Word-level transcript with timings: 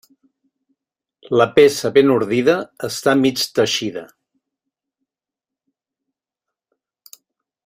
La 1.39 1.45
peça 1.59 1.91
ben 1.97 2.09
ordida 2.15 2.57
està 2.89 3.15
mig 3.21 3.45
teixida. 3.61 4.05